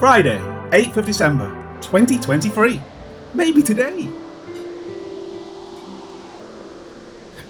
[0.00, 0.38] Friday,
[0.70, 1.50] 8th of December,
[1.82, 2.80] 2023.
[3.34, 4.08] Maybe today.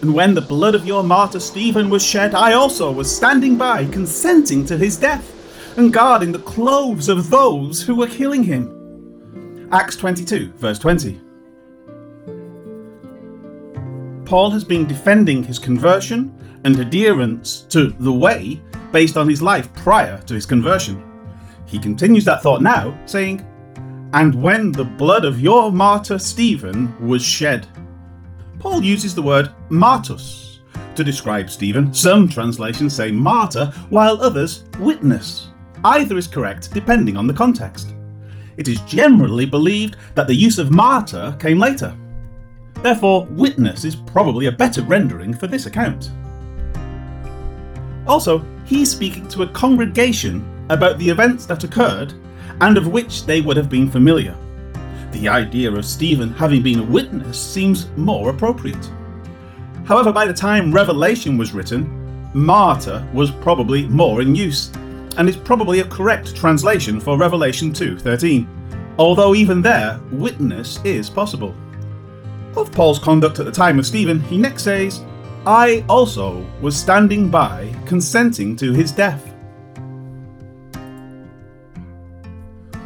[0.01, 3.85] And when the blood of your martyr Stephen was shed, I also was standing by,
[3.87, 5.33] consenting to his death,
[5.79, 9.69] and guarding the clothes of those who were killing him.
[9.71, 11.21] Acts 22, verse 20.
[14.25, 18.61] Paul has been defending his conversion and adherence to the way
[18.91, 21.10] based on his life prior to his conversion.
[21.71, 23.47] He continues that thought now, saying,
[24.13, 27.67] And when the blood of your martyr Stephen was shed.
[28.59, 30.59] Paul uses the word martus
[30.97, 31.95] to describe Stephen.
[31.95, 35.51] Some translations say martyr, while others witness.
[35.85, 37.95] Either is correct depending on the context.
[38.57, 41.97] It is generally believed that the use of martyr came later.
[42.83, 46.11] Therefore, witness is probably a better rendering for this account.
[48.09, 52.15] Also, he's speaking to a congregation about the events that occurred
[52.61, 54.37] and of which they would have been familiar.
[55.13, 58.91] The idea of Stephen having been a witness seems more appropriate.
[59.85, 64.71] However, by the time Revelation was written, martyr was probably more in use,
[65.17, 68.47] and is probably a correct translation for Revelation 2:13.
[68.99, 71.55] Although even there, witness is possible.
[72.57, 75.03] Of Paul's conduct at the time of Stephen, he next says,
[75.47, 79.30] I also was standing by, consenting to his death.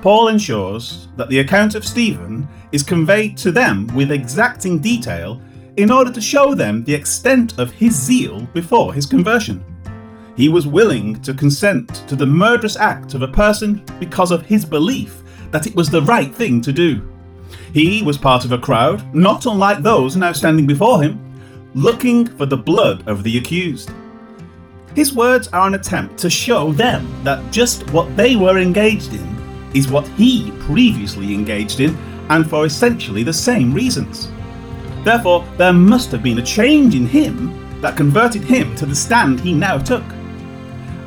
[0.05, 5.41] Paul ensures that the account of Stephen is conveyed to them with exacting detail
[5.79, 9.65] in order to show them the extent of his zeal before his conversion.
[10.37, 14.67] He was willing to consent to the murderous act of a person because of his
[14.67, 17.11] belief that it was the right thing to do.
[17.73, 21.19] He was part of a crowd, not unlike those now standing before him,
[21.75, 23.91] looking for the blood of the accused.
[24.95, 29.34] His words are an attempt to show them that just what they were engaged in
[29.75, 31.97] is what he previously engaged in,
[32.30, 34.30] and for essentially the same reasons.
[35.05, 39.40] Therefore, there must have been a change in him that converted him to the stand
[39.40, 40.05] he now took.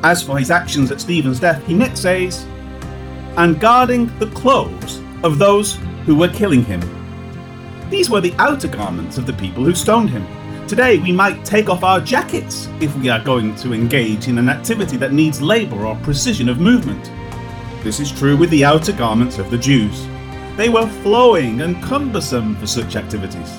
[0.04, 2.46] As for his actions at Stephen's death, he next says,
[3.36, 5.74] and guarding the clothes of those
[6.04, 6.80] who were killing him.
[7.90, 10.26] These were the outer garments of the people who stoned him.
[10.68, 14.48] Today, we might take off our jackets if we are going to engage in an
[14.48, 17.10] activity that needs labour or precision of movement.
[17.82, 20.06] This is true with the outer garments of the Jews.
[20.56, 23.58] They were flowing and cumbersome for such activities.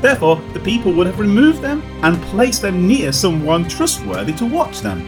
[0.00, 4.80] Therefore, the people would have removed them and placed them near someone trustworthy to watch
[4.80, 5.00] them.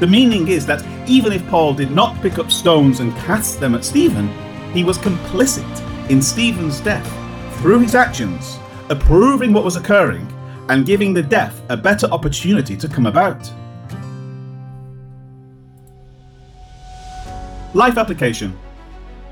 [0.00, 3.74] The meaning is that even if Paul did not pick up stones and cast them
[3.74, 4.28] at Stephen,
[4.72, 7.06] he was complicit in Stephen's death
[7.60, 8.58] through his actions
[8.90, 10.26] approving what was occurring
[10.68, 13.50] and giving the deaf a better opportunity to come about.
[17.74, 18.58] Life application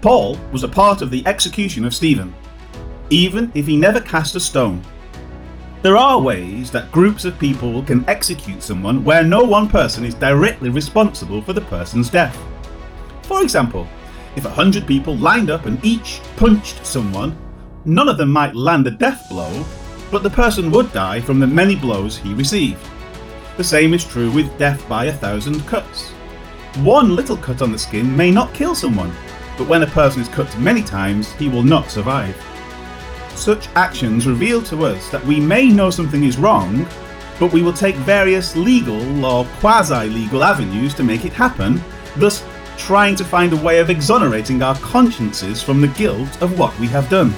[0.02, 2.34] Paul was a part of the execution of Stephen,
[3.08, 4.82] even if he never cast a stone.
[5.82, 10.14] There are ways that groups of people can execute someone where no one person is
[10.14, 12.38] directly responsible for the person's death.
[13.22, 13.88] For example,
[14.36, 17.36] if a hundred people lined up and each punched someone
[17.86, 19.64] none of them might land a death blow,
[20.10, 22.84] but the person would die from the many blows he received.
[23.56, 26.12] The same is true with death by a thousand cuts.
[26.82, 29.10] One little cut on the skin may not kill someone,
[29.56, 32.36] but when a person is cut many times, he will not survive.
[33.34, 36.86] Such actions reveal to us that we may know something is wrong,
[37.40, 41.82] but we will take various legal or quasi legal avenues to make it happen,
[42.16, 42.44] thus
[42.76, 46.86] trying to find a way of exonerating our consciences from the guilt of what we
[46.88, 47.32] have done.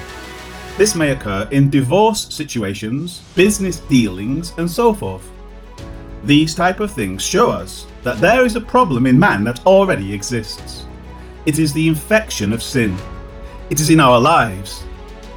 [0.77, 5.29] This may occur in divorce situations, business dealings, and so forth.
[6.23, 10.13] These type of things show us that there is a problem in man that already
[10.13, 10.85] exists.
[11.45, 12.97] It is the infection of sin.
[13.69, 14.83] It is in our lives,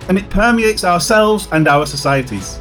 [0.09, 2.60] and it permeates ourselves and our societies.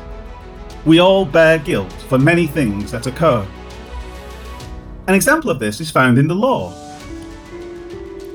[0.86, 3.46] We all bear guilt for many things that occur.
[5.08, 6.74] An example of this is found in the law.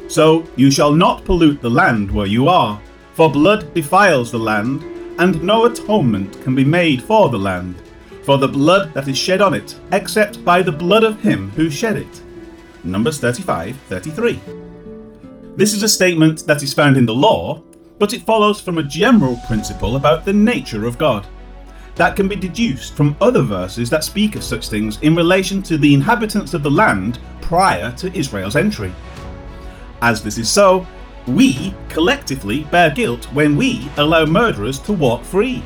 [0.08, 2.80] So you shall not pollute the land where you are,
[3.14, 4.82] for blood defiles the land,
[5.18, 7.76] and no atonement can be made for the land,
[8.26, 11.70] for the blood that is shed on it, except by the blood of him who
[11.70, 12.22] shed it.
[12.82, 14.40] Numbers 35 33.
[15.54, 17.62] This is a statement that is found in the law,
[18.00, 21.24] but it follows from a general principle about the nature of God.
[21.94, 25.78] That can be deduced from other verses that speak of such things in relation to
[25.78, 28.92] the inhabitants of the land prior to Israel's entry.
[30.02, 30.84] As this is so,
[31.28, 35.62] we collectively bear guilt when we allow murderers to walk free.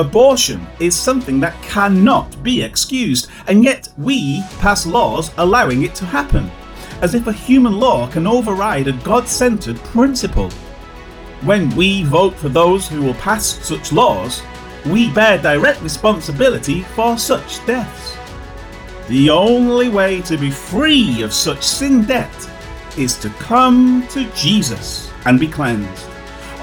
[0.00, 6.06] Abortion is something that cannot be excused, and yet we pass laws allowing it to
[6.06, 6.50] happen.
[7.02, 10.50] as if a human law can override a God centered principle.
[11.42, 14.42] When we vote for those who will pass such laws,
[14.86, 18.16] we bear direct responsibility for such deaths.
[19.08, 22.50] The only way to be free of such sin debt
[22.98, 26.06] is to come to Jesus and be cleansed.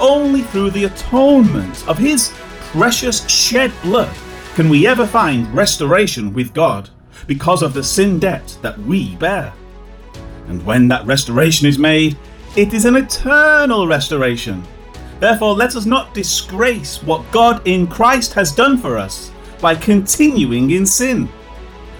[0.00, 2.32] Only through the atonement of His
[2.72, 4.14] precious shed blood
[4.54, 6.90] can we ever find restoration with God
[7.26, 9.54] because of the sin debt that we bear.
[10.48, 12.18] And when that restoration is made,
[12.56, 14.62] it is an eternal restoration.
[15.18, 19.32] Therefore, let us not disgrace what God in Christ has done for us
[19.62, 21.26] by continuing in sin.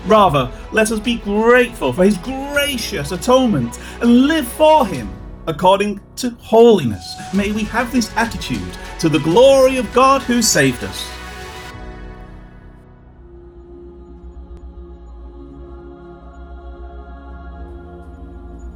[0.06, 5.08] Rather, let us be grateful for his gracious atonement and live for him
[5.48, 7.16] according to holiness.
[7.32, 11.10] May we have this attitude to the glory of God who saved us.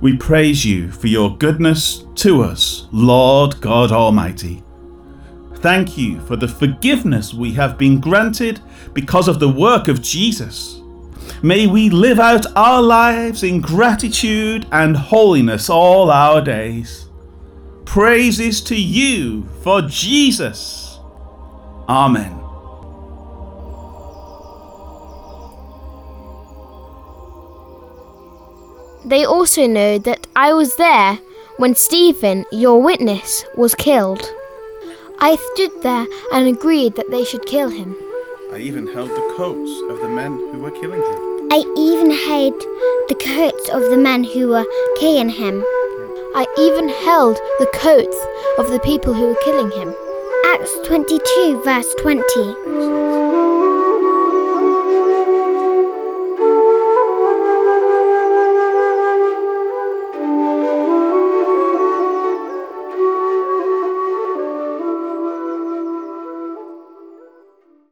[0.01, 4.65] We praise you for your goodness to us, Lord God Almighty.
[5.57, 8.61] Thank you for the forgiveness we have been granted
[8.95, 10.82] because of the work of Jesus.
[11.43, 17.07] May we live out our lives in gratitude and holiness all our days.
[17.85, 20.99] Praises to you for Jesus.
[21.89, 22.39] Amen.
[29.05, 31.19] They also know that I was there
[31.57, 34.23] when Stephen, your witness, was killed.
[35.19, 37.97] I stood there and agreed that they should kill him.
[38.53, 41.49] I even held the coats of the men who were killing him.
[41.51, 42.61] I even held
[43.09, 44.67] the coats of the men who were
[45.01, 45.65] killing him.
[46.37, 48.19] I even held the coats
[48.59, 49.95] of the people who were killing him.
[50.49, 52.92] Acts 22, verse 20.